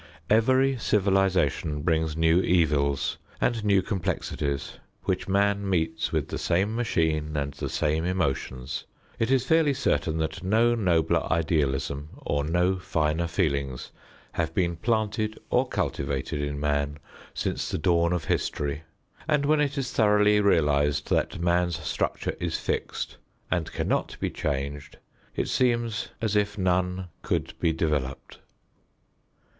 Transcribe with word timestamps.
Every 0.31 0.79
civilization 0.79 1.83
brings 1.83 2.17
new 2.17 2.41
evils 2.41 3.19
and 3.39 3.63
new 3.63 3.83
complexities 3.83 4.79
which 5.03 5.27
man 5.27 5.69
meets 5.69 6.11
with 6.11 6.29
the 6.29 6.39
same 6.39 6.75
machine 6.75 7.37
and 7.37 7.53
the 7.53 7.69
same 7.69 8.03
emotions. 8.03 8.85
It 9.19 9.29
is 9.29 9.45
fairly 9.45 9.75
certain 9.75 10.17
that 10.17 10.41
no 10.43 10.73
nobler 10.73 11.31
idealism 11.31 12.09
or 12.17 12.43
no 12.43 12.79
finer 12.79 13.27
feelings 13.27 13.91
have 14.31 14.55
been 14.55 14.75
planted 14.75 15.37
or 15.51 15.67
cultivated 15.67 16.41
in 16.41 16.59
man 16.59 16.97
since 17.35 17.69
the 17.69 17.77
dawn 17.77 18.11
of 18.11 18.23
history, 18.25 18.81
and 19.27 19.45
when 19.45 19.61
it 19.61 19.77
is 19.77 19.91
thoroughly 19.93 20.39
realized 20.41 21.11
that 21.11 21.37
man's 21.39 21.77
structure 21.77 22.33
is 22.39 22.57
fixed 22.59 23.17
and 23.51 23.71
cannot 23.71 24.17
be 24.19 24.31
changed 24.31 24.97
it 25.35 25.47
seems 25.47 26.07
as 26.21 26.35
if 26.35 26.57
none 26.57 27.09
could 27.21 27.53
be 27.59 27.71
developed. 27.71 28.39